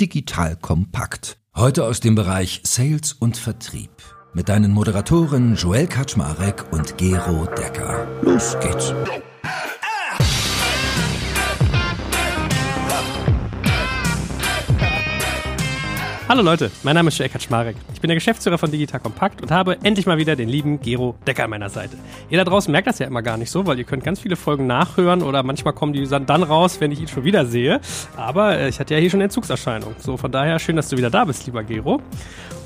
[0.00, 1.38] Digital Kompakt.
[1.54, 3.90] Heute aus dem Bereich Sales und Vertrieb.
[4.32, 8.04] Mit deinen Moderatoren Joel Kaczmarek und Gero Decker.
[8.22, 8.92] Los geht's.
[16.26, 17.76] Hallo Leute, mein Name ist Joel Kaczmarek.
[17.92, 21.16] Ich bin der Geschäftsführer von Digital Kompakt und habe endlich mal wieder den lieben Gero
[21.26, 21.98] Decker an meiner Seite.
[22.30, 24.34] Ihr da draußen merkt das ja immer gar nicht so, weil ihr könnt ganz viele
[24.34, 27.78] Folgen nachhören oder manchmal kommen die dann raus, wenn ich ihn schon wieder sehe.
[28.16, 29.96] Aber äh, ich hatte ja hier schon Entzugserscheinung.
[29.98, 32.00] So, von daher schön, dass du wieder da bist, lieber Gero.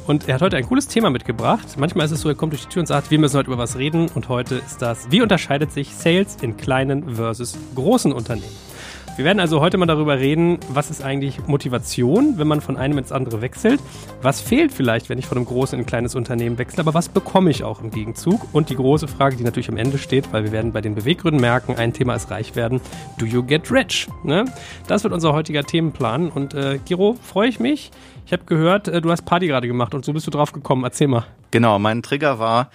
[0.07, 1.67] Und er hat heute ein cooles Thema mitgebracht.
[1.79, 3.59] Manchmal ist es so, er kommt durch die Tür und sagt, wir müssen heute über
[3.59, 4.09] was reden.
[4.15, 8.68] Und heute ist das, wie unterscheidet sich Sales in kleinen versus großen Unternehmen?
[9.19, 12.99] Wir werden also heute mal darüber reden, was ist eigentlich Motivation, wenn man von einem
[12.99, 13.81] ins andere wechselt?
[14.23, 16.85] Was fehlt vielleicht, wenn ich von einem großen in ein kleines Unternehmen wechsle?
[16.85, 18.47] Aber was bekomme ich auch im Gegenzug?
[18.53, 21.41] Und die große Frage, die natürlich am Ende steht, weil wir werden bei den Beweggründen
[21.41, 22.81] merken, ein Thema ist reich werden.
[23.19, 24.07] Do you get rich?
[24.23, 24.45] Ne?
[24.87, 26.29] Das wird unser heutiger Themenplan.
[26.29, 27.91] Und äh, Giro, freue ich mich.
[28.25, 30.85] Ich habe gehört, äh, du hast Party gerade gemacht und so bist du drauf gekommen.
[30.85, 31.27] Erzähl mal.
[31.51, 32.71] Genau, mein Trigger war,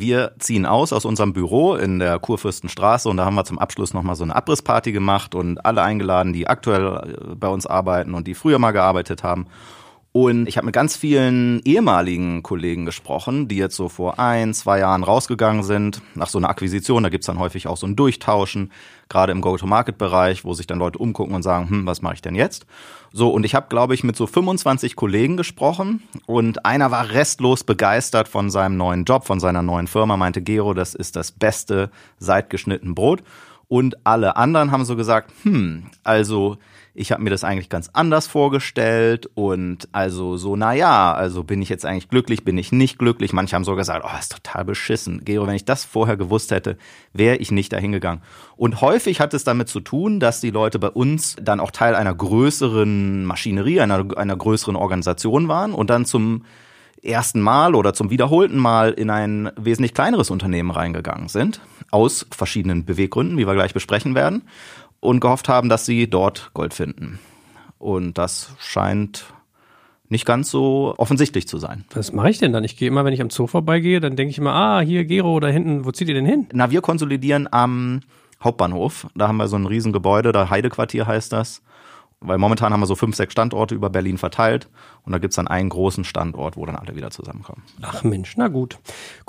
[0.00, 3.94] wir ziehen aus aus unserem Büro in der Kurfürstenstraße und da haben wir zum Abschluss
[3.94, 8.26] nochmal so eine Abrissparty gemacht und alle eingeladen, die aktuell äh, bei uns arbeiten und
[8.26, 9.46] die früher mal gearbeitet haben.
[10.20, 14.80] Und ich habe mit ganz vielen ehemaligen Kollegen gesprochen, die jetzt so vor ein, zwei
[14.80, 17.04] Jahren rausgegangen sind, nach so einer Akquisition.
[17.04, 18.72] Da gibt's dann häufig auch so ein Durchtauschen,
[19.08, 22.34] gerade im Go-to-Market-Bereich, wo sich dann Leute umgucken und sagen, hm, was mache ich denn
[22.34, 22.66] jetzt?
[23.12, 27.62] So, und ich habe, glaube ich, mit so 25 Kollegen gesprochen und einer war restlos
[27.62, 31.92] begeistert von seinem neuen Job, von seiner neuen Firma, meinte Gero, das ist das beste
[32.18, 33.22] seit geschnitten Brot.
[33.68, 36.58] Und alle anderen haben so gesagt, hm, also
[36.98, 41.62] ich habe mir das eigentlich ganz anders vorgestellt und also so, na ja, also bin
[41.62, 43.32] ich jetzt eigentlich glücklich, bin ich nicht glücklich.
[43.32, 45.24] Manche haben sogar gesagt, oh, ist total beschissen.
[45.24, 46.76] Gero, wenn ich das vorher gewusst hätte,
[47.12, 48.22] wäre ich nicht dahin gegangen.
[48.56, 51.94] Und häufig hat es damit zu tun, dass die Leute bei uns dann auch Teil
[51.94, 56.44] einer größeren Maschinerie, einer, einer größeren Organisation waren und dann zum
[57.00, 61.60] ersten Mal oder zum wiederholten Mal in ein wesentlich kleineres Unternehmen reingegangen sind,
[61.92, 64.42] aus verschiedenen Beweggründen, wie wir gleich besprechen werden
[65.00, 67.18] und gehofft haben, dass sie dort Gold finden.
[67.78, 69.26] Und das scheint
[70.08, 71.84] nicht ganz so offensichtlich zu sein.
[71.94, 72.64] Was mache ich denn dann?
[72.64, 75.38] Ich gehe immer, wenn ich am Zoo vorbeigehe, dann denke ich immer, ah, hier Gero
[75.38, 76.46] da hinten, wo zieht ihr denn hin?
[76.52, 78.00] Na, wir konsolidieren am
[78.42, 79.06] Hauptbahnhof.
[79.14, 81.62] Da haben wir so ein Riesengebäude, da Heidequartier heißt das
[82.20, 84.68] weil momentan haben wir so fünf, sechs Standorte über Berlin verteilt
[85.04, 87.62] und da gibt's dann einen großen Standort, wo dann alle wieder zusammenkommen.
[87.80, 88.78] Ach Mensch, na gut.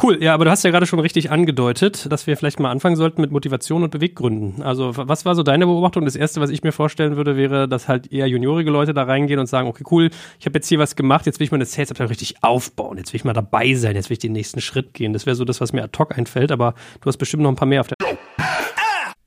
[0.01, 2.95] Cool, ja, aber du hast ja gerade schon richtig angedeutet, dass wir vielleicht mal anfangen
[2.95, 4.63] sollten mit Motivation und Beweggründen.
[4.63, 6.05] Also was war so deine Beobachtung?
[6.05, 9.39] Das Erste, was ich mir vorstellen würde, wäre, dass halt eher juniorige Leute da reingehen
[9.39, 12.09] und sagen, okay, cool, ich habe jetzt hier was gemacht, jetzt will ich meine Sales-Abteilung
[12.09, 15.13] richtig aufbauen, jetzt will ich mal dabei sein, jetzt will ich den nächsten Schritt gehen.
[15.13, 17.55] Das wäre so das, was mir ad hoc einfällt, aber du hast bestimmt noch ein
[17.55, 17.97] paar mehr auf der...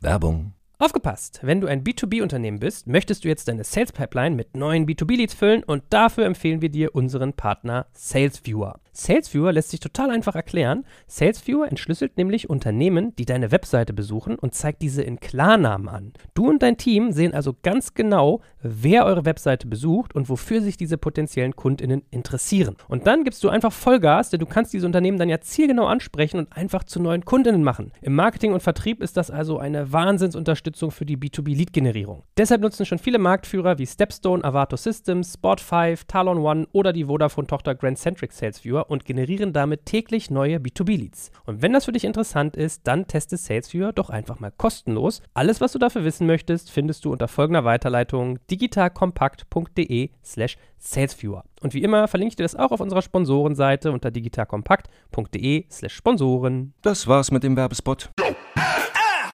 [0.01, 0.53] Werbung
[0.83, 1.39] Aufgepasst!
[1.43, 5.63] Wenn du ein B2B-Unternehmen bist, möchtest du jetzt deine Sales Pipeline mit neuen B2B-Leads füllen
[5.63, 8.81] und dafür empfehlen wir dir unseren Partner SalesViewer.
[8.95, 10.85] SalesViewer lässt sich total einfach erklären.
[11.07, 16.13] SalesViewer entschlüsselt nämlich Unternehmen, die deine Webseite besuchen und zeigt diese in Klarnamen an.
[16.35, 20.77] Du und dein Team sehen also ganz genau, wer eure Webseite besucht und wofür sich
[20.77, 22.77] diese potenziellen KundInnen interessieren.
[22.89, 26.39] Und dann gibst du einfach Vollgas, denn du kannst diese Unternehmen dann ja zielgenau ansprechen
[26.39, 27.93] und einfach zu neuen KundInnen machen.
[28.03, 32.25] Im Marketing und Vertrieb ist das also eine Wahnsinnsunterstützung für die B2B-Lead-Generierung.
[32.37, 37.75] Deshalb nutzen schon viele Marktführer wie Stepstone, Avato Systems, Spot5, Talon One oder die Vodafone-Tochter
[37.75, 41.31] Grand Centric SalesViewer und generieren damit täglich neue B2B-Leads.
[41.47, 45.23] Und wenn das für dich interessant ist, dann teste SalesViewer doch einfach mal kostenlos.
[45.35, 51.45] Alles, was du dafür wissen möchtest, findest du unter folgender Weiterleitung digitalkompakt.de slash salesviewer.
[51.61, 56.75] Und wie immer verlinke ich dir das auch auf unserer Sponsorenseite unter digitalkompakt.de slash Sponsoren.
[56.83, 58.11] Das war's mit dem Werbespot.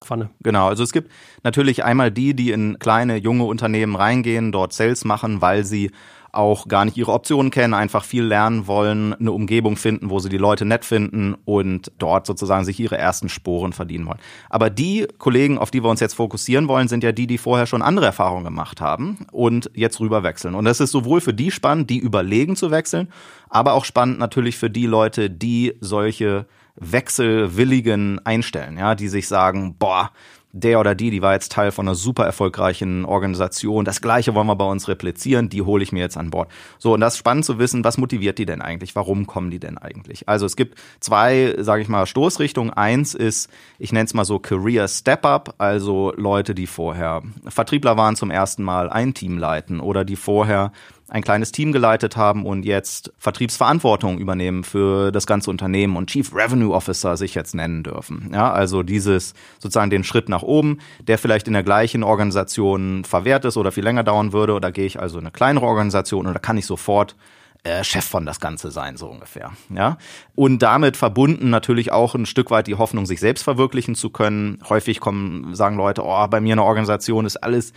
[0.08, 0.30] Pfanne.
[0.40, 1.10] Genau, also es gibt
[1.44, 5.90] natürlich einmal die, die in kleine, junge Unternehmen reingehen, dort Sales machen, weil sie
[6.32, 10.28] auch gar nicht ihre Optionen kennen, einfach viel lernen wollen, eine Umgebung finden, wo sie
[10.28, 14.18] die Leute nett finden und dort sozusagen sich ihre ersten Sporen verdienen wollen.
[14.50, 17.66] Aber die Kollegen, auf die wir uns jetzt fokussieren wollen, sind ja die, die vorher
[17.66, 20.54] schon andere Erfahrungen gemacht haben und jetzt rüber wechseln.
[20.54, 23.08] Und das ist sowohl für die spannend, die überlegen zu wechseln,
[23.48, 26.46] aber auch spannend natürlich für die Leute, die solche
[26.80, 30.10] Wechselwilligen einstellen, ja, die sich sagen, boah,
[30.52, 33.84] der oder die, die war jetzt Teil von einer super erfolgreichen Organisation.
[33.84, 36.50] Das gleiche wollen wir bei uns replizieren, die hole ich mir jetzt an Bord.
[36.78, 38.96] So, und das ist spannend zu wissen, was motiviert die denn eigentlich?
[38.96, 40.28] Warum kommen die denn eigentlich?
[40.28, 42.72] Also es gibt zwei, sage ich mal, Stoßrichtungen.
[42.72, 48.16] Eins ist, ich nenne es mal so Career Step-Up, also Leute, die vorher Vertriebler waren
[48.16, 50.72] zum ersten Mal, ein Team leiten oder die vorher
[51.08, 56.34] ein kleines Team geleitet haben und jetzt Vertriebsverantwortung übernehmen für das ganze Unternehmen und Chief
[56.34, 58.30] Revenue Officer sich jetzt nennen dürfen.
[58.32, 63.46] Ja, also dieses sozusagen den Schritt nach oben, der vielleicht in der gleichen Organisation verwehrt
[63.46, 66.38] ist oder viel länger dauern würde, oder gehe ich also in eine kleinere Organisation da
[66.38, 67.16] kann ich sofort
[67.64, 69.52] äh, Chef von das Ganze sein, so ungefähr.
[69.74, 69.98] Ja?
[70.34, 74.58] Und damit verbunden natürlich auch ein Stück weit die Hoffnung, sich selbst verwirklichen zu können.
[74.68, 77.72] Häufig kommen, sagen Leute, oh, bei mir in der Organisation ist alles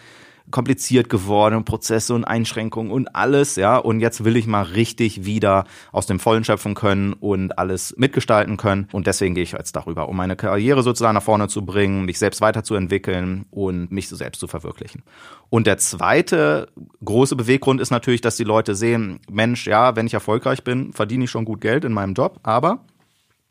[0.51, 3.77] kompliziert geworden, Prozesse und Einschränkungen und alles, ja.
[3.77, 8.57] Und jetzt will ich mal richtig wieder aus dem Vollen schöpfen können und alles mitgestalten
[8.57, 8.87] können.
[8.91, 12.19] Und deswegen gehe ich jetzt darüber, um meine Karriere sozusagen nach vorne zu bringen, mich
[12.19, 15.03] selbst weiterzuentwickeln und mich selbst zu verwirklichen.
[15.49, 16.67] Und der zweite
[17.03, 21.25] große Beweggrund ist natürlich, dass die Leute sehen, Mensch, ja, wenn ich erfolgreich bin, verdiene
[21.25, 22.85] ich schon gut Geld in meinem Job, aber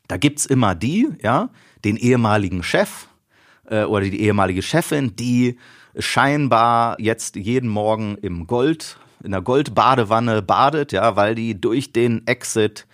[0.07, 1.49] da gibt's immer die, ja,
[1.85, 3.07] den ehemaligen Chef
[3.69, 5.57] äh, oder die ehemalige Chefin, die
[5.97, 12.25] scheinbar jetzt jeden Morgen im Gold, in der Goldbadewanne badet, ja, weil die durch den
[12.27, 12.87] Exit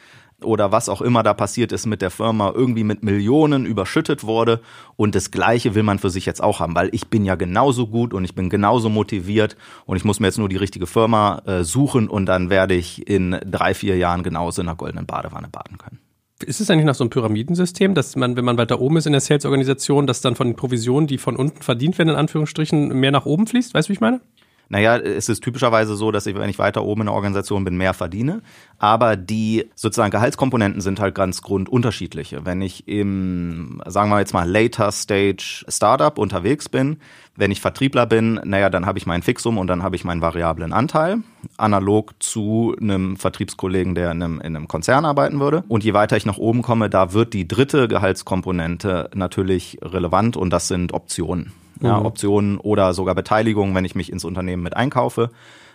[0.43, 4.61] oder was auch immer da passiert ist mit der Firma irgendwie mit Millionen überschüttet wurde
[4.95, 7.87] und das gleiche will man für sich jetzt auch haben, weil ich bin ja genauso
[7.87, 11.41] gut und ich bin genauso motiviert und ich muss mir jetzt nur die richtige Firma
[11.45, 15.47] äh, suchen und dann werde ich in drei, vier Jahren genauso in der goldenen Badewanne
[15.47, 15.99] baden können.
[16.45, 19.11] Ist es eigentlich nach so einem Pyramidensystem, dass man, wenn man weiter oben ist in
[19.11, 23.11] der Sales-Organisation, dass dann von den Provisionen, die von unten verdient werden, in Anführungsstrichen, mehr
[23.11, 23.73] nach oben fließt?
[23.73, 24.21] Weißt du, wie ich meine?
[24.69, 27.77] Naja, es ist typischerweise so, dass ich, wenn ich weiter oben in der Organisation bin,
[27.77, 28.41] mehr verdiene.
[28.79, 32.45] Aber die sozusagen Gehaltskomponenten sind halt ganz grundunterschiedliche.
[32.45, 36.97] Wenn ich im, sagen wir jetzt mal, later Stage Startup unterwegs bin,
[37.35, 40.21] wenn ich Vertriebler bin, naja, dann habe ich mein Fixum und dann habe ich meinen
[40.21, 41.19] variablen Anteil,
[41.57, 45.63] analog zu einem Vertriebskollegen, der in einem, in einem Konzern arbeiten würde.
[45.67, 50.49] Und je weiter ich nach oben komme, da wird die dritte Gehaltskomponente natürlich relevant und
[50.49, 51.53] das sind Optionen.
[51.81, 52.05] Ja, mhm.
[52.05, 55.29] Optionen oder sogar Beteiligungen, wenn ich mich ins Unternehmen mit einkaufe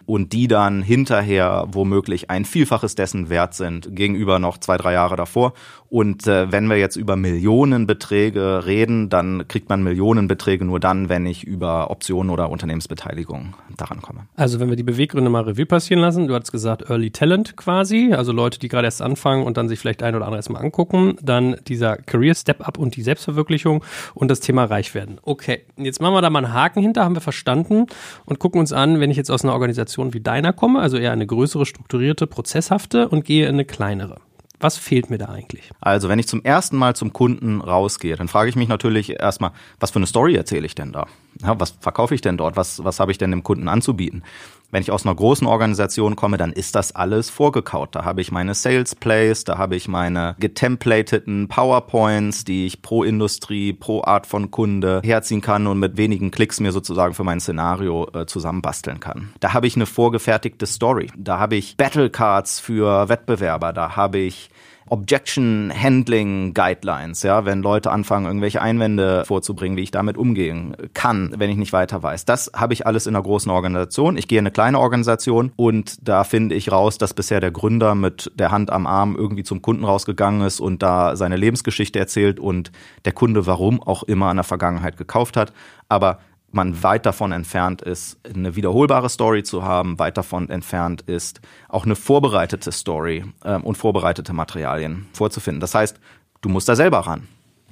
[0.06, 5.16] und die dann hinterher womöglich ein Vielfaches dessen wert sind gegenüber noch zwei, drei Jahre
[5.16, 5.52] davor.
[5.93, 11.26] Und äh, wenn wir jetzt über Millionenbeträge reden, dann kriegt man Millionenbeträge nur dann, wenn
[11.26, 14.20] ich über Optionen oder Unternehmensbeteiligung daran komme.
[14.34, 18.14] Also wenn wir die Beweggründe mal Revue passieren lassen, du hast gesagt Early Talent quasi,
[18.14, 21.16] also Leute, die gerade erst anfangen und dann sich vielleicht ein oder andere erstmal angucken,
[21.20, 23.84] dann dieser Career Step Up und die Selbstverwirklichung
[24.14, 25.19] und das Thema reich werden.
[25.22, 27.84] Okay, jetzt machen wir da mal einen Haken hinter, haben wir verstanden
[28.25, 31.12] und gucken uns an, wenn ich jetzt aus einer Organisation wie deiner komme, also eher
[31.12, 34.17] eine größere, strukturierte, prozesshafte und gehe in eine kleinere.
[34.61, 35.71] Was fehlt mir da eigentlich?
[35.81, 39.50] Also, wenn ich zum ersten Mal zum Kunden rausgehe, dann frage ich mich natürlich erstmal,
[39.81, 41.06] was für eine Story erzähle ich denn da?
[41.40, 42.56] Ja, was verkaufe ich denn dort?
[42.56, 44.23] Was, was habe ich denn dem Kunden anzubieten?
[44.70, 47.94] Wenn ich aus einer großen Organisation komme, dann ist das alles vorgekaut.
[47.94, 53.02] Da habe ich meine Sales Plays, da habe ich meine getemplateten PowerPoints, die ich pro
[53.02, 57.40] Industrie, pro Art von Kunde herziehen kann und mit wenigen Klicks mir sozusagen für mein
[57.40, 59.35] Szenario äh, zusammenbasteln kann.
[59.40, 61.11] Da habe ich eine vorgefertigte Story.
[61.19, 63.75] Da habe ich Battle Cards für Wettbewerber.
[63.75, 64.49] Da habe ich
[64.93, 71.33] Objection Handling Guidelines, ja, wenn Leute anfangen, irgendwelche Einwände vorzubringen, wie ich damit umgehen kann,
[71.39, 72.27] wenn ich nicht weiter weiß.
[72.27, 74.19] Das habe ich alles in einer großen Organisation.
[74.19, 77.94] Ich gehe in eine kleine Organisation und da finde ich raus, dass bisher der Gründer
[77.94, 82.38] mit der Hand am Arm irgendwie zum Kunden rausgegangen ist und da seine Lebensgeschichte erzählt
[82.38, 82.71] und
[83.06, 85.55] der Kunde warum auch immer in der Vergangenheit gekauft hat.
[85.88, 86.19] Aber
[86.52, 91.84] man weit davon entfernt ist, eine wiederholbare Story zu haben, weit davon entfernt ist, auch
[91.84, 95.60] eine vorbereitete Story äh, und vorbereitete Materialien vorzufinden.
[95.60, 95.99] Das heißt,
[96.43, 97.28] du musst da selber ran.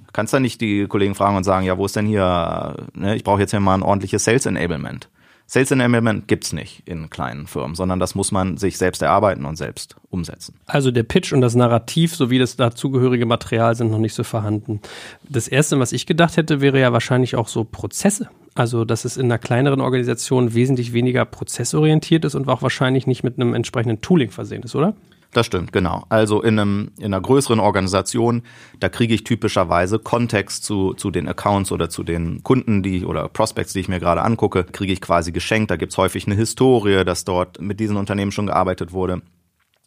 [0.07, 3.15] Du kannst da nicht die Kollegen fragen und sagen, ja, wo ist denn hier, ne,
[3.15, 5.09] ich brauche jetzt hier mal ein ordentliches Sales Enablement.
[5.53, 9.57] Sales Enablement gibt's nicht in kleinen Firmen, sondern das muss man sich selbst erarbeiten und
[9.57, 10.55] selbst umsetzen.
[10.67, 14.81] Also der Pitch und das Narrativ sowie das dazugehörige Material sind noch nicht so vorhanden.
[15.29, 18.29] Das erste, was ich gedacht hätte, wäre ja wahrscheinlich auch so Prozesse.
[18.55, 23.25] Also, dass es in einer kleineren Organisation wesentlich weniger prozessorientiert ist und auch wahrscheinlich nicht
[23.25, 24.95] mit einem entsprechenden Tooling versehen ist, oder?
[25.33, 26.05] Das stimmt, genau.
[26.09, 28.43] Also in, einem, in einer größeren Organisation,
[28.81, 33.29] da kriege ich typischerweise Kontext zu, zu den Accounts oder zu den Kunden, die oder
[33.29, 35.71] Prospects, die ich mir gerade angucke, kriege ich quasi geschenkt.
[35.71, 39.23] Da gibt's häufig eine Historie, dass dort mit diesen Unternehmen schon gearbeitet wurde.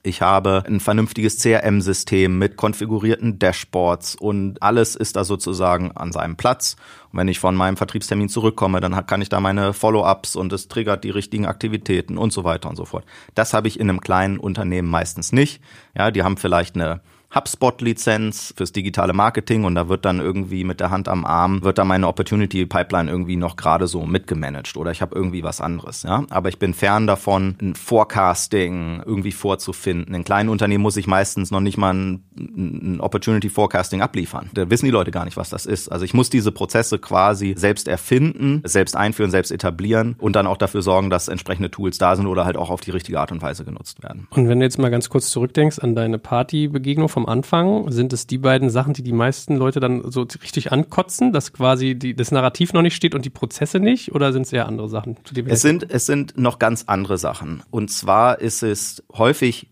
[0.05, 6.35] Ich habe ein vernünftiges CRM-System mit konfigurierten Dashboards und alles ist da sozusagen an seinem
[6.35, 6.75] Platz.
[7.13, 10.67] Und wenn ich von meinem Vertriebstermin zurückkomme, dann kann ich da meine Follow-ups und es
[10.67, 13.05] triggert die richtigen Aktivitäten und so weiter und so fort.
[13.33, 15.61] Das habe ich in einem kleinen Unternehmen meistens nicht.
[15.97, 16.99] Ja, die haben vielleicht eine
[17.33, 21.77] HubSpot-Lizenz fürs digitale Marketing und da wird dann irgendwie mit der Hand am Arm, wird
[21.77, 26.03] dann meine Opportunity Pipeline irgendwie noch gerade so mitgemanagt oder ich habe irgendwie was anderes.
[26.03, 26.25] Ja?
[26.29, 30.13] Aber ich bin fern davon, ein Forecasting irgendwie vorzufinden.
[30.13, 34.49] In kleinen Unternehmen muss ich meistens noch nicht mal ein, ein Opportunity Forecasting abliefern.
[34.53, 35.91] Da wissen die Leute gar nicht, was das ist.
[35.91, 40.57] Also ich muss diese Prozesse quasi selbst erfinden, selbst einführen, selbst etablieren und dann auch
[40.57, 43.41] dafür sorgen, dass entsprechende Tools da sind oder halt auch auf die richtige Art und
[43.41, 44.27] Weise genutzt werden.
[44.29, 48.27] Und wenn du jetzt mal ganz kurz zurückdenkst an deine Partybegegnung vom Anfang, sind es
[48.27, 52.31] die beiden Sachen, die die meisten Leute dann so richtig ankotzen, dass quasi die, das
[52.31, 54.13] Narrativ noch nicht steht und die Prozesse nicht?
[54.13, 55.17] Oder sind es eher andere Sachen?
[55.45, 57.63] es sind, es sind noch ganz andere Sachen.
[57.71, 59.67] Und zwar ist es häufig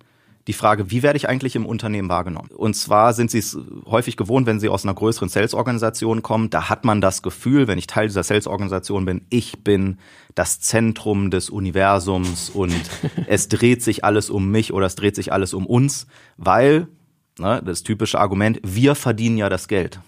[0.48, 2.50] die Frage, wie werde ich eigentlich im Unternehmen wahrgenommen?
[2.56, 6.70] Und zwar sind sie es häufig gewohnt, wenn sie aus einer größeren Sales-Organisation kommen, da
[6.70, 10.00] hat man das Gefühl, wenn ich Teil dieser Sales-Organisation bin, ich bin
[10.34, 12.74] das Zentrum des Universums und
[13.28, 16.88] es dreht sich alles um mich oder es dreht sich alles um uns, weil,
[17.38, 20.00] ne, das typische Argument, wir verdienen ja das Geld.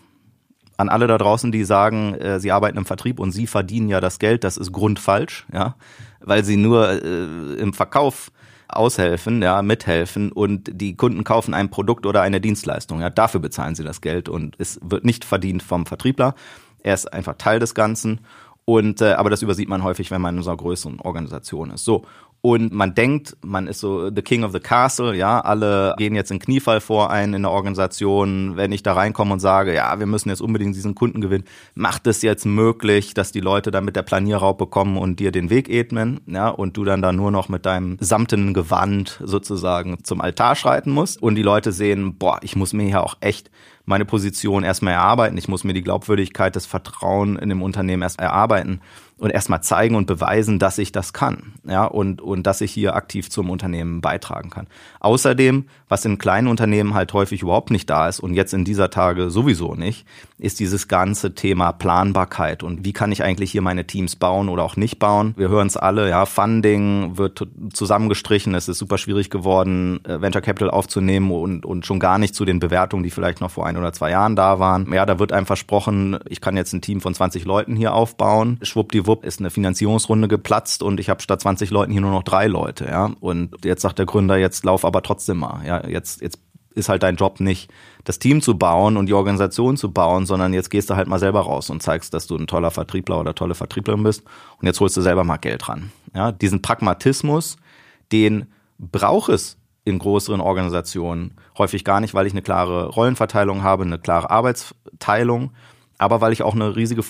[0.78, 4.02] An alle da draußen, die sagen, äh, sie arbeiten im Vertrieb und sie verdienen ja
[4.02, 5.76] das Geld, das ist grundfalsch, ja,
[6.20, 8.32] weil sie nur äh, im Verkauf
[8.68, 13.02] aushelfen, ja, mithelfen und die Kunden kaufen ein Produkt oder eine Dienstleistung.
[13.02, 16.34] Ja, dafür bezahlen sie das Geld und es wird nicht verdient vom Vertriebler.
[16.80, 18.22] Er ist einfach Teil des Ganzen.
[18.66, 21.84] Und äh, aber das übersieht man häufig, wenn man in so einer größeren Organisation ist.
[21.84, 22.06] So
[22.46, 26.30] und man denkt, man ist so the king of the castle, ja, alle gehen jetzt
[26.30, 30.08] in Kniefall vor ein in der Organisation, wenn ich da reinkomme und sage, ja, wir
[30.08, 33.96] müssen jetzt unbedingt diesen Kunden gewinnen, macht es jetzt möglich, dass die Leute dann mit
[33.96, 37.48] der Planierraupe kommen und dir den Weg ebnen, ja, und du dann da nur noch
[37.48, 41.24] mit deinem samtenen Gewand sozusagen zum Altar schreiten musst.
[41.24, 43.52] Und die Leute sehen, boah, ich muss mir hier auch echt
[43.86, 48.20] meine Position erstmal erarbeiten, ich muss mir die Glaubwürdigkeit, das Vertrauen in dem Unternehmen erst
[48.20, 48.80] erarbeiten
[49.18, 52.96] und erstmal zeigen und beweisen, dass ich das kann, ja, und, und dass ich hier
[52.96, 54.68] aktiv zum Unternehmen beitragen kann.
[55.00, 58.90] Außerdem, was in kleinen Unternehmen halt häufig überhaupt nicht da ist und jetzt in dieser
[58.90, 60.06] Tage sowieso nicht,
[60.40, 64.64] ist dieses ganze Thema Planbarkeit und wie kann ich eigentlich hier meine Teams bauen oder
[64.64, 65.34] auch nicht bauen.
[65.38, 70.42] Wir hören es alle, ja, Funding wird zusammengestrichen, es ist super schwierig geworden, äh, Venture
[70.42, 73.73] Capital aufzunehmen und, und schon gar nicht zu den Bewertungen, die vielleicht noch vor ein
[73.78, 74.92] oder zwei Jahren da waren.
[74.94, 78.60] Ja, da wird einem versprochen, ich kann jetzt ein Team von 20 Leuten hier aufbauen.
[78.62, 82.48] Schwuppdiwupp ist eine Finanzierungsrunde geplatzt und ich habe statt 20 Leuten hier nur noch drei
[82.48, 83.12] Leute, ja.
[83.20, 85.66] Und jetzt sagt der Gründer, jetzt lauf aber trotzdem mal.
[85.66, 86.40] Ja, jetzt, jetzt
[86.76, 87.72] ist halt dein Job nicht,
[88.04, 91.20] das Team zu bauen und die Organisation zu bauen, sondern jetzt gehst du halt mal
[91.20, 94.24] selber raus und zeigst, dass du ein toller Vertriebler oder tolle Vertrieblerin bist
[94.60, 95.92] und jetzt holst du selber mal Geld ran.
[96.16, 97.58] Ja, diesen Pragmatismus,
[98.12, 98.48] den
[98.80, 104.00] braucht es in größeren Organisationen häufig gar nicht, weil ich eine klare Rollenverteilung habe, eine
[104.00, 105.52] klare Arbeitsteilung,
[105.98, 107.04] aber weil ich auch eine riesige,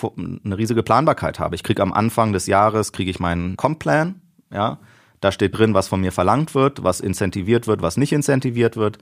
[0.43, 1.55] eine riesige Planbarkeit habe.
[1.55, 4.79] Ich kriege am Anfang des Jahres, kriege ich meinen Comp-Plan, ja,
[5.21, 8.99] da steht drin, was von mir verlangt wird, was incentiviert wird, was nicht incentiviert wird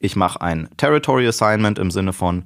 [0.00, 2.44] ich mache ein Territory Assignment im Sinne von,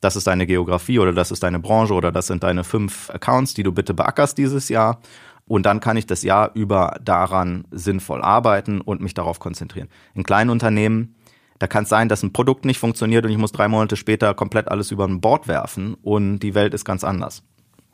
[0.00, 3.54] das ist deine Geografie oder das ist deine Branche oder das sind deine fünf Accounts,
[3.54, 5.00] die du bitte beackerst dieses Jahr.
[5.46, 9.88] Und dann kann ich das Jahr über daran sinnvoll arbeiten und mich darauf konzentrieren.
[10.14, 11.16] In kleinen Unternehmen,
[11.58, 14.34] da kann es sein, dass ein Produkt nicht funktioniert und ich muss drei Monate später
[14.34, 17.42] komplett alles über ein Board werfen und die Welt ist ganz anders.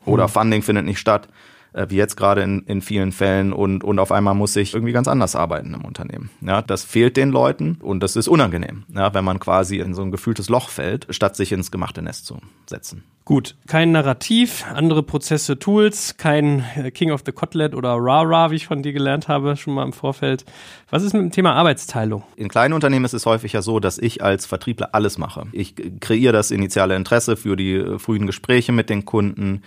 [0.05, 0.31] Oder mhm.
[0.31, 1.27] Funding findet nicht statt
[1.73, 4.93] äh, wie jetzt gerade in, in vielen Fällen und, und auf einmal muss ich irgendwie
[4.93, 6.29] ganz anders arbeiten im Unternehmen.
[6.41, 10.01] Ja, das fehlt den Leuten und das ist unangenehm, ja, wenn man quasi in so
[10.01, 13.03] ein gefühltes Loch fällt, statt sich ins gemachte Nest zu setzen.
[13.23, 18.55] Gut, kein Narrativ, andere Prozesse, Tools, kein äh, King of the Kotlet oder Rara, wie
[18.55, 20.43] ich von dir gelernt habe, schon mal im Vorfeld.
[20.89, 22.23] Was ist mit dem Thema Arbeitsteilung?
[22.35, 25.45] In kleinen Unternehmen ist es häufig ja so, dass ich als Vertriebler alles mache.
[25.51, 29.61] Ich kreiere das initiale Interesse für die äh, frühen Gespräche mit den Kunden.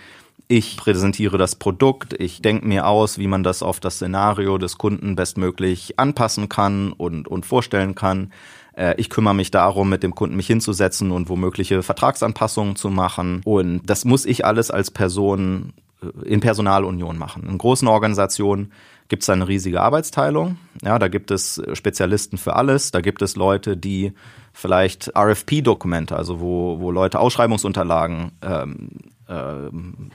[0.47, 4.77] Ich präsentiere das Produkt, ich denke mir aus, wie man das auf das Szenario des
[4.77, 8.31] Kunden bestmöglich anpassen kann und, und vorstellen kann.
[8.75, 13.41] Äh, ich kümmere mich darum, mit dem Kunden mich hinzusetzen und womögliche Vertragsanpassungen zu machen.
[13.43, 15.73] Und das muss ich alles als Person
[16.03, 17.47] äh, in Personalunion machen.
[17.49, 18.71] In großen Organisationen
[19.07, 20.57] gibt es eine riesige Arbeitsteilung.
[20.83, 22.91] Ja, da gibt es Spezialisten für alles.
[22.91, 24.13] Da gibt es Leute, die
[24.53, 28.89] vielleicht RFP-Dokumente, also wo, wo Leute Ausschreibungsunterlagen ähm,
[29.27, 29.69] äh,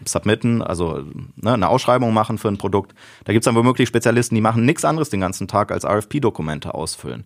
[0.05, 1.05] submitten, also
[1.37, 2.95] ne, eine Ausschreibung machen für ein Produkt.
[3.25, 7.25] Da gibt's dann womöglich Spezialisten, die machen nichts anderes den ganzen Tag als RFP-Dokumente ausfüllen.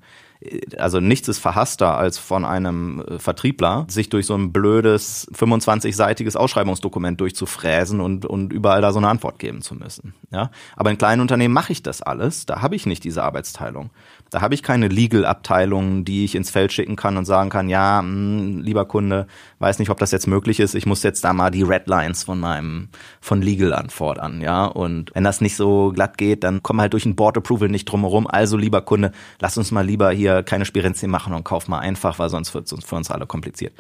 [0.77, 6.37] Also nichts ist verhasster als von einem äh, Vertriebler, sich durch so ein blödes 25-seitiges
[6.37, 10.15] Ausschreibungsdokument durchzufräsen und, und überall da so eine Antwort geben zu müssen.
[10.31, 10.51] Ja?
[10.77, 13.91] Aber in kleinen Unternehmen mache ich das alles, da habe ich nicht diese Arbeitsteilung.
[14.31, 18.03] Da habe ich keine Legal-Abteilung, die ich ins Feld schicken kann und sagen kann, ja,
[18.03, 19.27] mh, hm, lieber Kunde,
[19.61, 20.75] weiß nicht, ob das jetzt möglich ist.
[20.75, 22.89] Ich muss jetzt da mal die Redlines von meinem
[23.21, 24.67] von Legal anfordern, ja.
[24.67, 27.85] Und wenn das nicht so glatt geht, dann kommen halt durch ein Board Approval nicht
[27.85, 28.27] drumherum.
[28.27, 31.79] Also lieber Kunde, lass uns mal lieber hier hier keine Spirenzien machen und kauf mal
[31.79, 33.75] einfach, weil sonst wird es für uns alle kompliziert.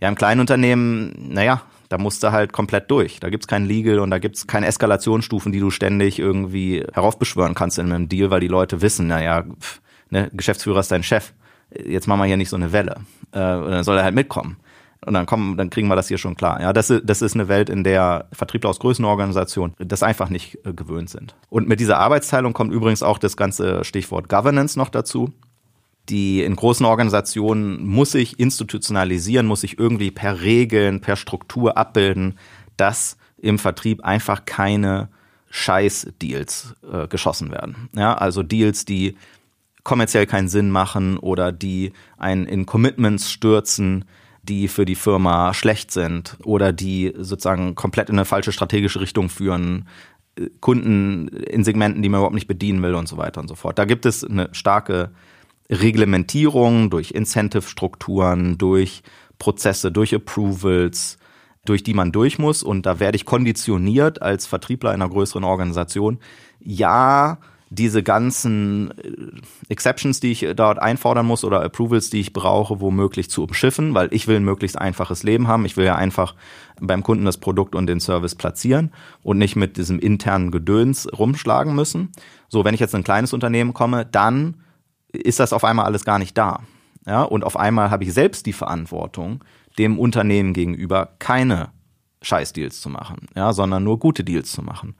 [0.00, 3.18] Ja, im kleinen Unternehmen, naja, da musst du halt komplett durch.
[3.20, 7.78] Da gibt's kein Legal und da gibt's keine Eskalationsstufen, die du ständig irgendwie heraufbeschwören kannst
[7.78, 11.32] in einem Deal, weil die Leute wissen, naja, pff, ne, Geschäftsführer ist dein Chef.
[11.70, 12.96] Jetzt machen wir hier nicht so eine Welle.
[13.32, 14.58] Äh, dann soll er halt mitkommen.
[15.06, 16.60] Und dann kommen, dann kriegen wir das hier schon klar.
[16.60, 20.58] Ja, das ist, das ist eine Welt, in der Vertriebler aus Größenorganisationen das einfach nicht
[20.66, 21.36] äh, gewöhnt sind.
[21.50, 25.32] Und mit dieser Arbeitsteilung kommt übrigens auch das ganze Stichwort Governance noch dazu.
[26.08, 32.38] Die in großen Organisationen muss sich institutionalisieren, muss sich irgendwie per Regeln, per Struktur abbilden,
[32.76, 35.08] dass im Vertrieb einfach keine
[35.50, 37.88] Scheiß-Deals äh, geschossen werden.
[37.94, 39.16] Ja, also Deals, die
[39.84, 44.04] kommerziell keinen Sinn machen oder die einen in Commitments stürzen,
[44.42, 49.28] die für die Firma schlecht sind oder die sozusagen komplett in eine falsche strategische Richtung
[49.28, 49.88] führen,
[50.36, 53.54] äh, Kunden in Segmenten, die man überhaupt nicht bedienen will und so weiter und so
[53.54, 53.78] fort.
[53.78, 55.10] Da gibt es eine starke
[55.70, 59.02] Reglementierung durch Incentive-Strukturen, durch
[59.38, 61.18] Prozesse, durch Approvals,
[61.64, 62.62] durch die man durch muss.
[62.62, 66.18] Und da werde ich konditioniert als Vertriebler einer größeren Organisation.
[66.60, 67.38] Ja,
[67.70, 69.12] diese ganzen äh,
[69.68, 74.08] Exceptions, die ich dort einfordern muss oder Approvals, die ich brauche, womöglich zu umschiffen, weil
[74.12, 75.66] ich will ein möglichst einfaches Leben haben.
[75.66, 76.34] Ich will ja einfach
[76.80, 81.74] beim Kunden das Produkt und den Service platzieren und nicht mit diesem internen Gedöns rumschlagen
[81.74, 82.10] müssen.
[82.48, 84.54] So, wenn ich jetzt in ein kleines Unternehmen komme, dann
[85.12, 86.60] ist das auf einmal alles gar nicht da.
[87.06, 89.42] Ja, und auf einmal habe ich selbst die Verantwortung,
[89.78, 91.70] dem Unternehmen gegenüber keine
[92.22, 94.96] Scheißdeals zu machen, ja, sondern nur gute Deals zu machen.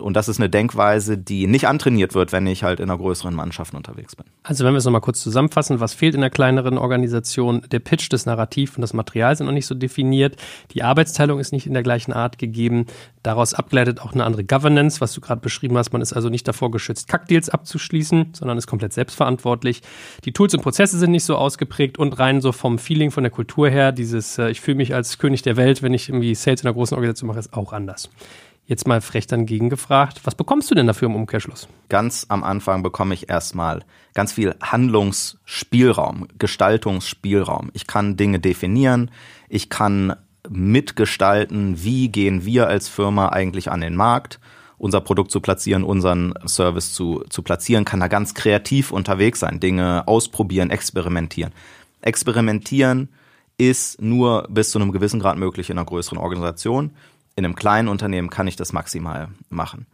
[0.00, 3.34] Und das ist eine Denkweise, die nicht antrainiert wird, wenn ich halt in einer größeren
[3.34, 4.26] Mannschaft unterwegs bin.
[4.42, 7.62] Also wenn wir es nochmal kurz zusammenfassen, was fehlt in der kleineren Organisation?
[7.70, 10.36] Der Pitch, das Narrativ und das Material sind noch nicht so definiert.
[10.72, 12.86] Die Arbeitsteilung ist nicht in der gleichen Art gegeben.
[13.22, 15.92] Daraus abgeleitet auch eine andere Governance, was du gerade beschrieben hast.
[15.92, 19.82] Man ist also nicht davor geschützt, Kackdeals abzuschließen, sondern ist komplett selbstverantwortlich.
[20.24, 23.30] Die Tools und Prozesse sind nicht so ausgeprägt und rein so vom Feeling, von der
[23.30, 26.62] Kultur her, dieses, äh, ich fühle mich als König der Welt, wenn ich irgendwie Sales
[26.62, 28.10] in einer großen Organisation mache, ist auch anders.
[28.70, 31.66] Jetzt mal frech dann gegengefragt, was bekommst du denn dafür im Umkehrschluss?
[31.88, 33.82] Ganz am Anfang bekomme ich erstmal
[34.14, 37.70] ganz viel Handlungsspielraum, Gestaltungsspielraum.
[37.72, 39.10] Ich kann Dinge definieren,
[39.48, 40.14] ich kann
[40.48, 44.38] mitgestalten, wie gehen wir als Firma eigentlich an den Markt,
[44.78, 49.58] unser Produkt zu platzieren, unseren Service zu, zu platzieren, kann da ganz kreativ unterwegs sein,
[49.58, 51.50] Dinge ausprobieren, experimentieren.
[52.02, 53.08] Experimentieren
[53.58, 56.92] ist nur bis zu einem gewissen Grad möglich in einer größeren Organisation
[57.40, 59.86] in einem kleinen Unternehmen kann ich das maximal machen.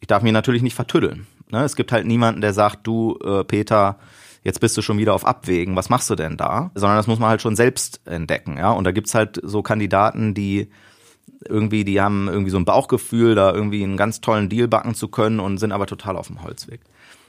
[0.00, 1.26] Ich darf mich natürlich nicht vertüddeln.
[1.50, 1.62] Ne?
[1.62, 3.98] Es gibt halt niemanden, der sagt, du, äh, Peter,
[4.42, 6.72] jetzt bist du schon wieder auf Abwägen, was machst du denn da?
[6.74, 8.72] Sondern das muss man halt schon selbst entdecken, ja.
[8.72, 10.68] Und da gibt's halt so Kandidaten, die
[11.48, 15.06] irgendwie, die haben irgendwie so ein Bauchgefühl, da irgendwie einen ganz tollen Deal backen zu
[15.06, 16.80] können und sind aber total auf dem Holzweg.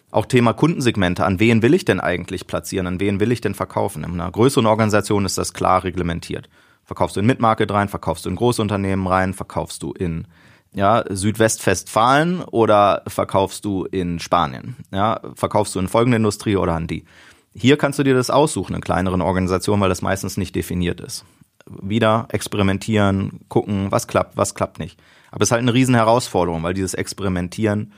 [0.09, 1.25] Auch Thema Kundensegmente.
[1.25, 2.87] An wen will ich denn eigentlich platzieren?
[2.87, 4.03] An wen will ich denn verkaufen?
[4.03, 6.49] In einer größeren Organisation ist das klar reglementiert.
[6.89, 10.25] Verkaufst du in Midmarket rein, verkaufst du in Großunternehmen rein, verkaufst du in
[10.73, 14.75] ja, Südwestfestfalen oder verkaufst du in Spanien?
[14.91, 17.05] Ja, verkaufst du in folgende Industrie oder an die?
[17.53, 21.25] Hier kannst du dir das aussuchen in kleineren Organisationen, weil das meistens nicht definiert ist.
[21.67, 24.99] Wieder experimentieren, gucken, was klappt, was klappt nicht.
[25.29, 27.93] Aber es ist halt eine riesen Herausforderung, weil dieses Experimentieren,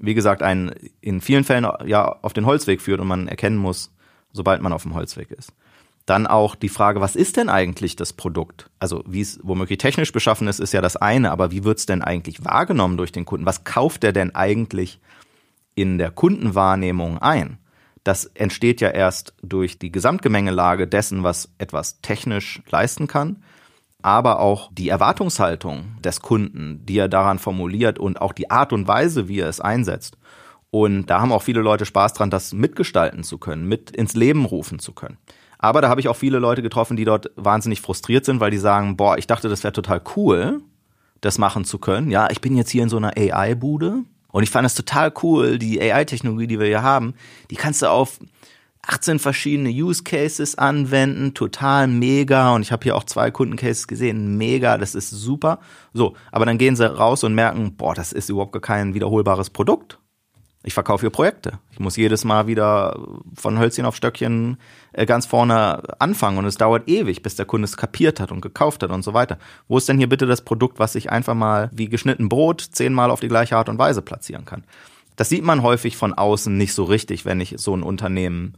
[0.00, 3.92] wie gesagt, einen in vielen Fällen ja auf den Holzweg führt und man erkennen muss,
[4.32, 5.52] sobald man auf dem Holzweg ist.
[6.06, 8.70] Dann auch die Frage, was ist denn eigentlich das Produkt?
[8.80, 11.86] Also wie es womöglich technisch beschaffen ist, ist ja das eine, aber wie wird es
[11.86, 13.46] denn eigentlich wahrgenommen durch den Kunden?
[13.46, 15.00] Was kauft er denn eigentlich
[15.74, 17.58] in der Kundenwahrnehmung ein?
[18.04, 23.44] Das entsteht ja erst durch die Gesamtgemengelage dessen, was etwas technisch leisten kann,
[24.02, 28.88] aber auch die Erwartungshaltung des Kunden, die er daran formuliert und auch die Art und
[28.88, 30.18] Weise, wie er es einsetzt.
[30.70, 34.44] Und da haben auch viele Leute Spaß dran, das mitgestalten zu können, mit ins Leben
[34.46, 35.18] rufen zu können.
[35.62, 38.58] Aber da habe ich auch viele Leute getroffen, die dort wahnsinnig frustriert sind, weil die
[38.58, 40.60] sagen, boah, ich dachte, das wäre total cool,
[41.20, 42.10] das machen zu können.
[42.10, 45.58] Ja, ich bin jetzt hier in so einer AI-Bude und ich fand es total cool,
[45.58, 47.14] die AI-Technologie, die wir hier haben,
[47.50, 48.18] die kannst du auf
[48.84, 52.52] 18 verschiedene Use Cases anwenden, total mega.
[52.52, 55.60] Und ich habe hier auch zwei Kundencases gesehen, mega, das ist super.
[55.92, 59.50] So, aber dann gehen sie raus und merken, boah, das ist überhaupt gar kein wiederholbares
[59.50, 60.00] Produkt.
[60.64, 61.58] Ich verkaufe hier Projekte.
[61.72, 62.98] Ich muss jedes Mal wieder
[63.34, 64.58] von Hölzchen auf Stöckchen
[64.92, 68.40] äh, ganz vorne anfangen und es dauert ewig, bis der Kunde es kapiert hat und
[68.40, 69.38] gekauft hat und so weiter.
[69.66, 73.10] Wo ist denn hier bitte das Produkt, was ich einfach mal wie geschnitten Brot zehnmal
[73.10, 74.62] auf die gleiche Art und Weise platzieren kann?
[75.16, 78.54] Das sieht man häufig von außen nicht so richtig, wenn ich so ein Unternehmen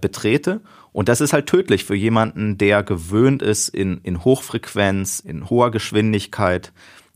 [0.00, 0.60] betrete.
[0.92, 5.70] Und das ist halt tödlich für jemanden, der gewöhnt ist, in, in Hochfrequenz, in hoher
[5.70, 6.72] Geschwindigkeit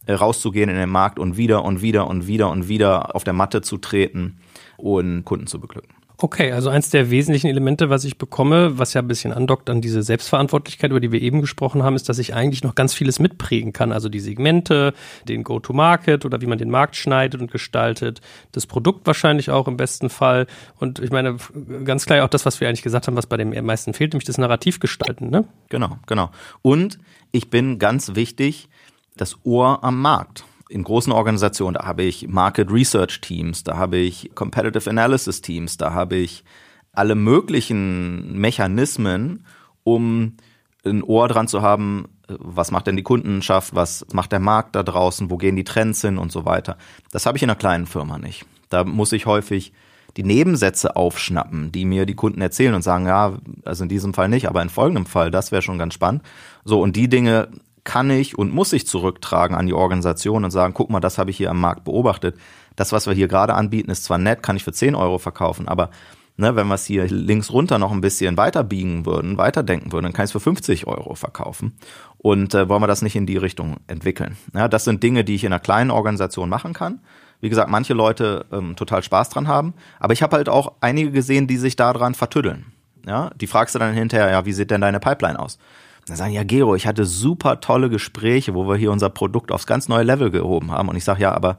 [0.08, 3.62] rauszugehen in den Markt und wieder und wieder und wieder und wieder auf der Matte
[3.62, 4.38] zu treten
[4.76, 5.94] und Kunden zu beglücken.
[6.22, 9.80] Okay, also eins der wesentlichen Elemente, was ich bekomme, was ja ein bisschen andockt an
[9.80, 13.18] diese Selbstverantwortlichkeit, über die wir eben gesprochen haben, ist, dass ich eigentlich noch ganz vieles
[13.18, 13.90] mitprägen kann.
[13.90, 14.94] Also die Segmente,
[15.26, 18.20] den Go-to-Market oder wie man den Markt schneidet und gestaltet,
[18.52, 20.46] das Produkt wahrscheinlich auch im besten Fall.
[20.78, 21.38] Und ich meine,
[21.84, 24.26] ganz klar auch das, was wir eigentlich gesagt haben, was bei dem meisten fehlt, nämlich
[24.26, 25.28] das Narrativ gestalten.
[25.28, 25.44] Ne?
[25.70, 26.30] Genau, genau.
[26.60, 27.00] Und
[27.32, 28.68] ich bin ganz wichtig,
[29.16, 33.98] das Ohr am Markt in großen Organisationen, da habe ich Market Research Teams, da habe
[33.98, 36.44] ich Competitive Analysis Teams, da habe ich
[36.92, 39.44] alle möglichen Mechanismen,
[39.84, 40.36] um
[40.84, 44.82] ein Ohr dran zu haben, was macht denn die Kundenschaft, was macht der Markt da
[44.82, 46.76] draußen, wo gehen die Trends hin und so weiter.
[47.10, 48.46] Das habe ich in einer kleinen Firma nicht.
[48.68, 49.72] Da muss ich häufig
[50.16, 54.28] die Nebensätze aufschnappen, die mir die Kunden erzählen und sagen, ja, also in diesem Fall
[54.28, 56.22] nicht, aber in folgendem Fall, das wäre schon ganz spannend.
[56.64, 57.48] So, und die Dinge
[57.84, 61.30] kann ich und muss ich zurücktragen an die Organisation und sagen, guck mal, das habe
[61.30, 62.36] ich hier am Markt beobachtet.
[62.76, 65.68] Das, was wir hier gerade anbieten, ist zwar nett, kann ich für 10 Euro verkaufen,
[65.68, 65.90] aber
[66.36, 70.04] ne, wenn wir es hier links runter noch ein bisschen weiter biegen würden, weiterdenken würden,
[70.04, 71.76] dann kann ich es für 50 Euro verkaufen.
[72.18, 74.36] Und äh, wollen wir das nicht in die Richtung entwickeln?
[74.54, 77.00] Ja, das sind Dinge, die ich in einer kleinen Organisation machen kann.
[77.40, 81.10] Wie gesagt, manche Leute ähm, total Spaß dran haben, aber ich habe halt auch einige
[81.10, 82.66] gesehen, die sich daran vertüddeln.
[83.04, 85.58] Ja, die fragst du dann hinterher, ja, wie sieht denn deine Pipeline aus?
[86.06, 89.66] Dann sagen, ja, Gero, ich hatte super tolle Gespräche, wo wir hier unser Produkt aufs
[89.66, 90.88] ganz neue Level gehoben haben.
[90.88, 91.58] Und ich sage, ja, aber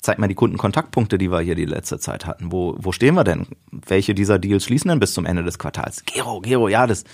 [0.00, 2.52] zeig mal die Kundenkontaktpunkte, die wir hier die letzte Zeit hatten.
[2.52, 3.46] Wo, wo stehen wir denn?
[3.70, 6.04] Welche dieser Deals schließen denn bis zum Ende des Quartals?
[6.04, 7.04] Gero, Gero, ja, das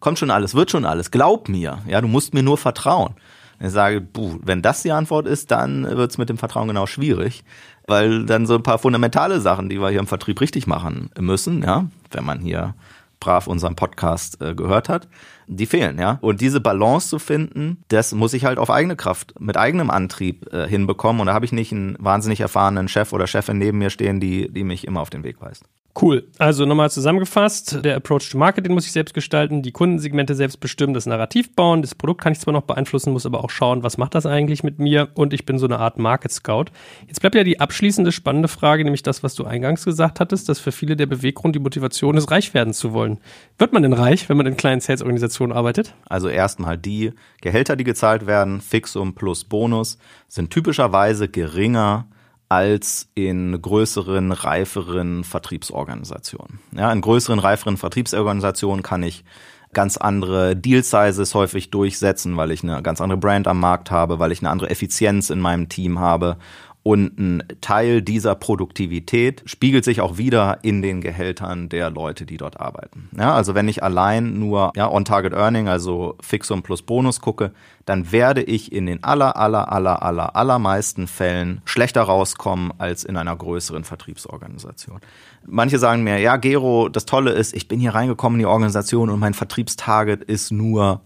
[0.00, 1.10] kommt schon alles, wird schon alles.
[1.10, 1.78] Glaub mir.
[1.86, 3.14] Ja, du musst mir nur vertrauen.
[3.60, 7.44] Ich sage, buh, wenn das die Antwort ist, dann wird's mit dem Vertrauen genau schwierig,
[7.86, 11.62] weil dann so ein paar fundamentale Sachen, die wir hier im Vertrieb richtig machen müssen,
[11.62, 12.74] ja, wenn man hier
[13.20, 15.08] brav unseren Podcast äh, gehört hat,
[15.46, 16.18] die fehlen, ja.
[16.20, 20.52] Und diese Balance zu finden, das muss ich halt auf eigene Kraft, mit eigenem Antrieb
[20.52, 21.20] äh, hinbekommen.
[21.20, 24.50] Und da habe ich nicht einen wahnsinnig erfahrenen Chef oder Chefin neben mir stehen, die,
[24.52, 25.64] die mich immer auf den Weg weist.
[26.00, 26.26] Cool.
[26.38, 30.92] Also nochmal zusammengefasst, der Approach to Marketing muss ich selbst gestalten, die Kundensegmente selbst bestimmen,
[30.92, 33.96] das Narrativ bauen, das Produkt kann ich zwar noch beeinflussen, muss aber auch schauen, was
[33.96, 36.64] macht das eigentlich mit mir und ich bin so eine Art Market Scout.
[37.06, 40.58] Jetzt bleibt ja die abschließende spannende Frage, nämlich das, was du eingangs gesagt hattest, dass
[40.58, 43.18] für viele der Beweggrund die Motivation ist, reich werden zu wollen.
[43.58, 45.94] Wird man denn reich, wenn man in kleinen Sales-Organisationen arbeitet?
[46.08, 52.08] Also erstmal die Gehälter, die gezahlt werden, Fixum plus Bonus, sind typischerweise geringer
[52.54, 56.60] als in größeren, reiferen Vertriebsorganisationen.
[56.70, 59.24] Ja, in größeren, reiferen Vertriebsorganisationen kann ich
[59.72, 64.30] ganz andere Deal-Sizes häufig durchsetzen, weil ich eine ganz andere Brand am Markt habe, weil
[64.30, 66.36] ich eine andere Effizienz in meinem Team habe
[66.84, 72.36] und ein Teil dieser Produktivität spiegelt sich auch wieder in den Gehältern der Leute, die
[72.36, 73.08] dort arbeiten.
[73.18, 77.52] Ja, also wenn ich allein nur ja, On-Target-Earning, also Fixum plus Bonus gucke,
[77.86, 83.16] dann werde ich in den aller, aller, aller, aller, allermeisten Fällen schlechter rauskommen als in
[83.16, 85.00] einer größeren Vertriebsorganisation.
[85.46, 89.08] Manche sagen mir, ja, Gero, das Tolle ist, ich bin hier reingekommen in die Organisation
[89.08, 91.00] und mein Vertriebstarget ist nur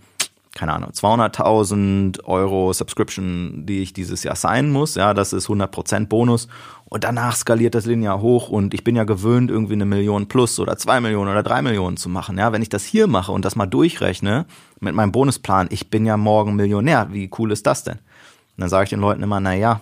[0.59, 4.97] keine Ahnung, 200.000 Euro Subscription, die ich dieses Jahr sein muss.
[4.97, 6.49] Ja, das ist 100% Bonus.
[6.87, 10.59] Und danach skaliert das linear hoch und ich bin ja gewöhnt, irgendwie eine Million plus
[10.59, 12.39] oder zwei Millionen oder drei Millionen zu machen.
[12.39, 14.47] Ja, wenn ich das hier mache und das mal durchrechne
[14.81, 17.09] mit meinem Bonusplan, ich bin ja morgen Millionär.
[17.13, 17.99] Wie cool ist das denn?
[17.99, 19.81] Und dann sage ich den Leuten immer, na ja,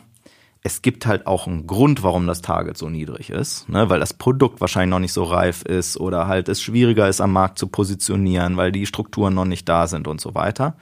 [0.66, 3.88] es gibt halt auch einen Grund, warum das Target so niedrig ist, ne?
[3.88, 7.32] weil das Produkt wahrscheinlich noch nicht so reif ist oder halt es schwieriger ist am
[7.32, 10.76] Markt zu positionieren, weil die Strukturen noch nicht da sind und so weiter.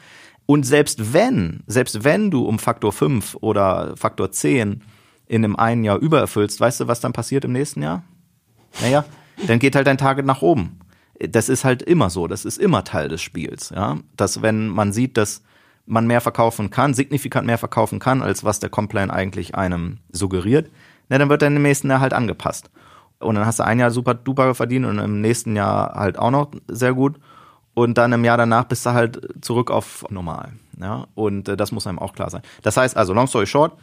[0.46, 4.80] Und selbst wenn, selbst wenn du um Faktor 5 oder Faktor 10
[5.26, 8.04] in einem einen Jahr übererfüllst, weißt du, was dann passiert im nächsten Jahr?
[8.80, 9.04] Naja,
[9.46, 10.80] dann geht halt dein Target nach oben.
[11.20, 13.98] Das ist halt immer so, das ist immer Teil des Spiels, ja.
[14.16, 15.42] Dass wenn man sieht, dass
[15.86, 20.70] man mehr verkaufen kann, signifikant mehr verkaufen kann, als was der Complan eigentlich einem suggeriert,
[21.08, 22.70] na, dann wird er im nächsten Jahr halt angepasst.
[23.18, 26.30] Und dann hast du ein Jahr super duper verdient und im nächsten Jahr halt auch
[26.30, 27.16] noch sehr gut.
[27.74, 30.52] Und dann im Jahr danach bist du halt zurück auf normal.
[30.80, 32.42] Ja, und äh, das muss einem auch klar sein.
[32.62, 33.76] Das heißt also, long story short,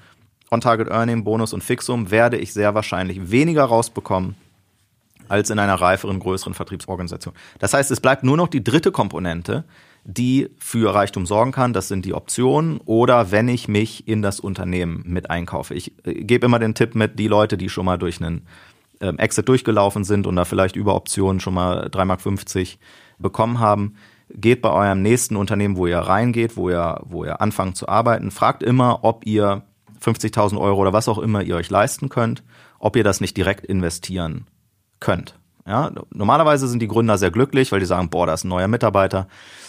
[0.49, 4.35] On-Target Earning, Bonus und Fixum werde ich sehr wahrscheinlich weniger rausbekommen
[5.29, 7.33] als in einer reiferen, größeren Vertriebsorganisation.
[7.59, 9.63] Das heißt, es bleibt nur noch die dritte Komponente,
[10.03, 11.73] die für Reichtum sorgen kann.
[11.73, 15.73] Das sind die Optionen oder wenn ich mich in das Unternehmen mit einkaufe.
[15.73, 18.47] Ich äh, gebe immer den Tipp mit, die Leute, die schon mal durch einen
[18.99, 22.79] ähm, Exit durchgelaufen sind und da vielleicht über Optionen schon mal 3,50 Mark
[23.19, 23.95] bekommen haben,
[24.33, 28.31] geht bei eurem nächsten Unternehmen, wo ihr reingeht, wo ihr, wo ihr anfangt zu arbeiten,
[28.31, 29.63] fragt immer, ob ihr
[30.03, 32.43] 50.000 Euro oder was auch immer ihr euch leisten könnt,
[32.79, 34.47] ob ihr das nicht direkt investieren
[34.99, 35.40] könnt.
[35.67, 38.67] Ja, normalerweise sind die Gründer sehr glücklich, weil die sagen, boah, da ist ein neuer
[38.67, 39.27] Mitarbeiter,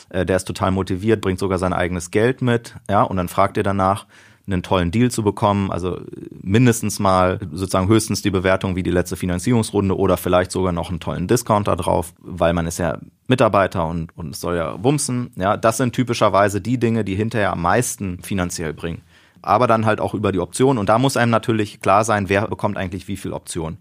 [0.08, 3.56] äh, der ist total motiviert, bringt sogar sein eigenes Geld mit, ja, und dann fragt
[3.56, 4.06] ihr danach,
[4.46, 6.00] einen tollen Deal zu bekommen, also
[6.40, 11.00] mindestens mal sozusagen höchstens die Bewertung wie die letzte Finanzierungsrunde oder vielleicht sogar noch einen
[11.00, 15.30] tollen Discount da drauf, weil man ist ja Mitarbeiter und, und es soll ja wumsen.
[15.36, 19.02] Ja, das sind typischerweise die Dinge, die hinterher am meisten finanziell bringen.
[19.42, 22.48] Aber dann halt auch über die Optionen und da muss einem natürlich klar sein, wer
[22.48, 23.78] bekommt eigentlich wie viel Option.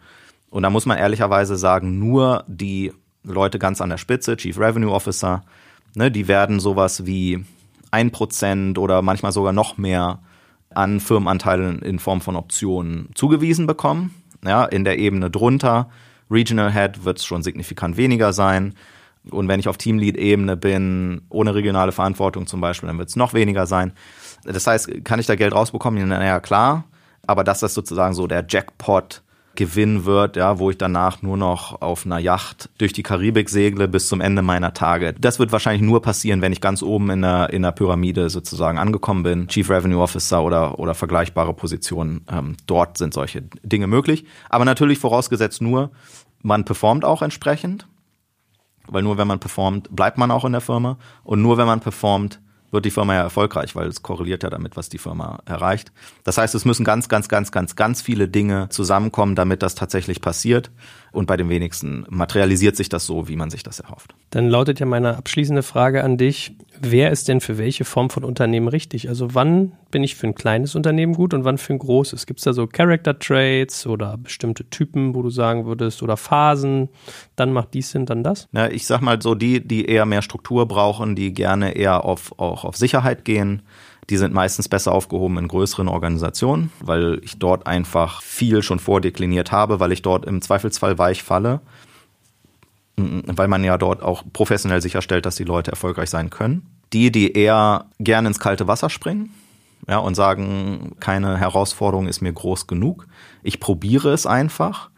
[0.51, 2.91] Und da muss man ehrlicherweise sagen, nur die
[3.23, 5.43] Leute ganz an der Spitze, Chief Revenue Officer,
[5.95, 7.43] ne, die werden sowas wie
[7.89, 10.19] ein Prozent oder manchmal sogar noch mehr
[10.73, 14.13] an Firmenanteilen in Form von Optionen zugewiesen bekommen.
[14.45, 15.89] Ja, in der Ebene drunter,
[16.29, 18.75] Regional Head, wird es schon signifikant weniger sein.
[19.29, 23.33] Und wenn ich auf Teamlead-Ebene bin, ohne regionale Verantwortung zum Beispiel, dann wird es noch
[23.33, 23.93] weniger sein.
[24.43, 26.07] Das heißt, kann ich da Geld rausbekommen?
[26.07, 26.85] Naja, klar.
[27.27, 29.21] Aber das ist sozusagen so der Jackpot
[29.55, 33.87] Gewinn wird, ja, wo ich danach nur noch auf einer Yacht durch die Karibik segle
[33.87, 35.13] bis zum Ende meiner Tage.
[35.13, 38.77] Das wird wahrscheinlich nur passieren, wenn ich ganz oben in der, in der Pyramide sozusagen
[38.77, 39.47] angekommen bin.
[39.47, 42.25] Chief Revenue Officer oder, oder vergleichbare Positionen.
[42.31, 44.25] Ähm, dort sind solche Dinge möglich.
[44.49, 45.91] Aber natürlich vorausgesetzt nur,
[46.41, 47.87] man performt auch entsprechend.
[48.87, 50.97] Weil nur wenn man performt, bleibt man auch in der Firma.
[51.23, 52.39] Und nur wenn man performt,
[52.71, 55.91] wird die Firma ja erfolgreich, weil es korreliert ja damit, was die Firma erreicht.
[56.23, 60.21] Das heißt, es müssen ganz, ganz, ganz, ganz, ganz viele Dinge zusammenkommen, damit das tatsächlich
[60.21, 60.71] passiert.
[61.11, 64.15] Und bei den wenigsten materialisiert sich das so, wie man sich das erhofft.
[64.29, 66.55] Dann lautet ja meine abschließende Frage an dich.
[66.79, 69.09] Wer ist denn für welche Form von Unternehmen richtig?
[69.09, 72.25] Also wann bin ich für ein kleines Unternehmen gut und wann für ein großes?
[72.25, 76.87] Gibt es da so Character Traits oder bestimmte Typen, wo du sagen würdest, oder Phasen,
[77.35, 78.47] dann macht dies Sinn, dann das?
[78.53, 82.39] Ja, ich sag mal so, die, die eher mehr Struktur brauchen, die gerne eher auf,
[82.39, 83.63] auch auf Sicherheit gehen,
[84.09, 89.51] die sind meistens besser aufgehoben in größeren Organisationen, weil ich dort einfach viel schon vordekliniert
[89.51, 91.61] habe, weil ich dort im Zweifelsfall weich falle,
[92.97, 96.67] weil man ja dort auch professionell sicherstellt, dass die Leute erfolgreich sein können.
[96.93, 99.33] Die, die eher gerne ins kalte Wasser springen,
[99.87, 103.07] ja, und sagen, keine Herausforderung ist mir groß genug.
[103.43, 104.89] Ich probiere es einfach.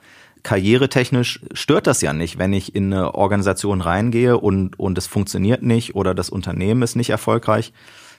[0.44, 5.64] Karrieretechnisch stört das ja nicht, wenn ich in eine Organisation reingehe und, und es funktioniert
[5.64, 7.72] nicht oder das Unternehmen ist nicht erfolgreich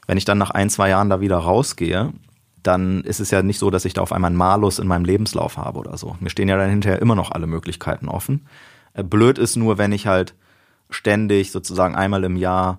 [0.07, 2.13] wenn ich dann nach ein, zwei Jahren da wieder rausgehe,
[2.63, 5.05] dann ist es ja nicht so, dass ich da auf einmal einen Malus in meinem
[5.05, 6.17] Lebenslauf habe oder so.
[6.21, 8.47] Mir stehen ja dann hinterher immer noch alle Möglichkeiten offen.
[8.95, 10.35] Äh, blöd ist nur, wenn ich halt
[10.91, 12.79] ständig sozusagen einmal im Jahr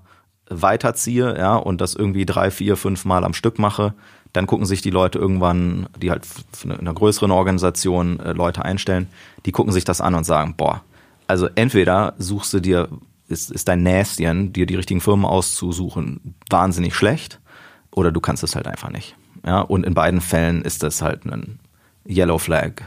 [0.50, 3.94] weiterziehe, ja, und das irgendwie drei, vier, fünf Mal am Stück mache,
[4.34, 6.28] dann gucken sich die Leute irgendwann, die halt
[6.64, 9.08] in einer größeren Organisation äh, Leute einstellen,
[9.46, 10.82] die gucken sich das an und sagen, boah,
[11.28, 12.90] also entweder suchst du dir
[13.28, 17.40] ist, ist dein Näschen, dir die richtigen Firmen auszusuchen, wahnsinnig schlecht
[17.92, 19.16] oder du kannst es halt einfach nicht.
[19.46, 21.60] Ja, und in beiden Fällen ist das halt ein
[22.08, 22.82] Yellow Flag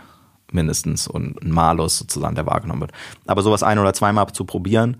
[0.50, 2.92] mindestens und ein Malus sozusagen, der wahrgenommen wird.
[3.26, 4.96] Aber sowas ein- oder zweimal zu probieren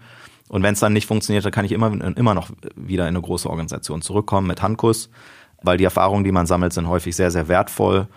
[0.49, 3.21] und wenn es dann nicht funktioniert, dann kann ich immer, immer noch wieder in eine
[3.21, 5.11] große Organisation zurückkommen mit Handkuss,
[5.63, 8.09] weil die Erfahrungen, die man sammelt, sind häufig sehr, sehr wertvoll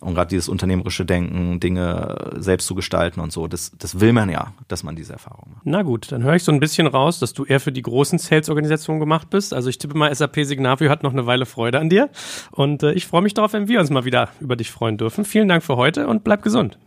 [0.00, 4.30] und gerade dieses unternehmerische Denken, Dinge selbst zu gestalten und so, das, das will man
[4.30, 5.62] ja, dass man diese Erfahrung macht.
[5.64, 8.18] Na gut, dann höre ich so ein bisschen raus, dass du eher für die großen
[8.18, 9.52] Sales-Organisationen gemacht bist.
[9.52, 12.10] Also ich tippe mal, SAP Signavio hat noch eine Weile Freude an dir.
[12.50, 15.24] Und äh, ich freue mich darauf, wenn wir uns mal wieder über dich freuen dürfen.
[15.24, 16.78] Vielen Dank für heute und bleib gesund.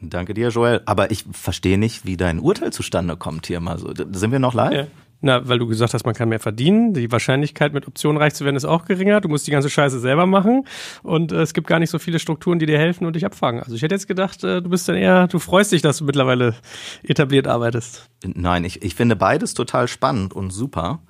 [0.00, 0.82] Danke dir, Joel.
[0.86, 3.92] Aber ich verstehe nicht, wie dein Urteil zustande kommt hier mal so.
[3.94, 4.72] Sind wir noch live?
[4.72, 4.86] Ja.
[5.20, 6.94] Na, weil du gesagt hast, man kann mehr verdienen.
[6.94, 9.20] Die Wahrscheinlichkeit, mit Optionen reich zu werden, ist auch geringer.
[9.20, 10.64] Du musst die ganze Scheiße selber machen.
[11.02, 13.62] Und äh, es gibt gar nicht so viele Strukturen, die dir helfen und dich abfangen.
[13.62, 16.04] Also ich hätte jetzt gedacht, äh, du bist dann eher, du freust dich, dass du
[16.04, 16.54] mittlerweile
[17.02, 18.08] etabliert arbeitest.
[18.24, 21.00] Nein, ich, ich finde beides total spannend und super.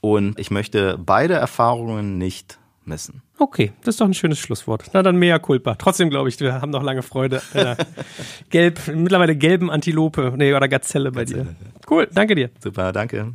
[0.00, 3.22] Und ich möchte beide Erfahrungen nicht missen.
[3.38, 4.90] Okay, das ist doch ein schönes Schlusswort.
[4.92, 5.74] Na dann mea culpa.
[5.76, 7.42] Trotzdem glaube ich, wir haben noch lange Freude.
[7.54, 7.76] Äh,
[8.50, 11.44] gelb, mittlerweile gelben Antilope, nee, oder Gazelle bei Gazelle.
[11.44, 11.56] dir.
[11.88, 12.50] Cool, danke dir.
[12.60, 13.34] Super, danke.